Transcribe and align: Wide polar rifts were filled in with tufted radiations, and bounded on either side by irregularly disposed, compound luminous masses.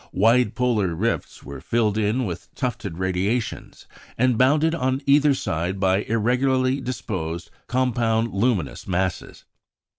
Wide 0.13 0.55
polar 0.55 0.95
rifts 0.95 1.43
were 1.43 1.61
filled 1.61 1.95
in 1.95 2.25
with 2.25 2.49
tufted 2.55 2.97
radiations, 2.97 3.85
and 4.17 4.35
bounded 4.35 4.73
on 4.73 5.03
either 5.05 5.35
side 5.35 5.79
by 5.79 5.97
irregularly 6.05 6.81
disposed, 6.81 7.51
compound 7.67 8.33
luminous 8.33 8.87
masses. 8.87 9.45